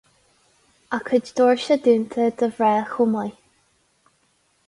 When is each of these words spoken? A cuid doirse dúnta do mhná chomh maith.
A 0.97 0.99
cuid 1.09 1.25
doirse 1.39 1.75
dúnta 1.83 2.23
do 2.39 2.47
mhná 2.55 2.71
chomh 2.93 3.11
maith. 3.13 3.39